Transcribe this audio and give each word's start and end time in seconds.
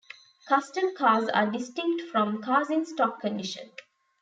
Custom 0.47 0.95
cars 0.95 1.29
are 1.29 1.51
distinct 1.51 2.05
from 2.11 2.41
cars 2.41 2.71
in 2.71 2.87
stock 2.87 3.21
condition. 3.21 3.69